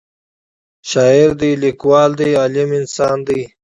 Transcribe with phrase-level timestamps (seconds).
[0.89, 3.39] شاعر دی لیکوال دی عالم انسان دی